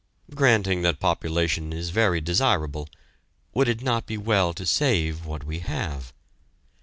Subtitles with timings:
[0.33, 2.89] Granting that population is very desirable,
[3.53, 6.11] would it not be well to save what we have?